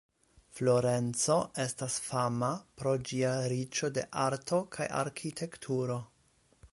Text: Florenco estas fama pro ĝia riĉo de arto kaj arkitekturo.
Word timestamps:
Florenco 0.59 1.35
estas 1.63 1.97
fama 2.05 2.49
pro 2.81 2.95
ĝia 3.11 3.33
riĉo 3.53 3.93
de 3.99 4.07
arto 4.23 4.63
kaj 4.77 4.89
arkitekturo. 5.03 6.03